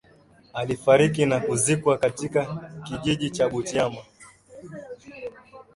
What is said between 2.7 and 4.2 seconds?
kijiji cha Butiama